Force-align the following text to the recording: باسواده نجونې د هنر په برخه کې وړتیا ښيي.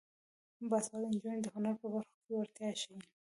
باسواده 0.69 1.07
نجونې 1.13 1.39
د 1.43 1.47
هنر 1.55 1.75
په 1.81 1.87
برخه 1.93 2.13
کې 2.25 2.31
وړتیا 2.37 2.69
ښيي. 2.81 2.97